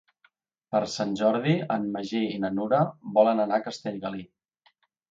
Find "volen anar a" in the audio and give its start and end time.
3.21-3.67